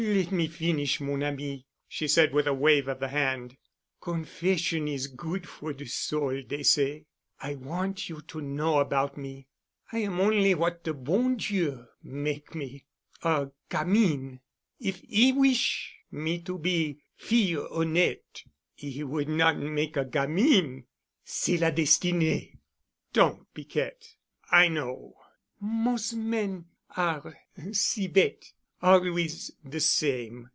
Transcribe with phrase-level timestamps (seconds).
[0.03, 3.55] "Let me finish, mon ami," she said with a wave of the hand.
[4.01, 7.05] "Confession is good for de soul, dey say.
[7.39, 9.47] I want you to know about me.
[9.91, 14.39] I am on'y what de bon Dieu make me—a gamine.
[14.79, 18.45] If 'E wish' me to be fille honnête,
[18.83, 20.85] 'E would not make a gamine.
[21.23, 22.57] C'est la destinée."
[23.13, 24.15] "Don't, Piquette.
[24.49, 25.13] I know."
[25.59, 26.65] "Mos' men
[26.97, 27.37] are
[27.73, 30.49] si bête—always de same.